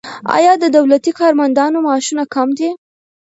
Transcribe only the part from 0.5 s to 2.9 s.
د دولتي کارمندانو معاشونه کم دي؟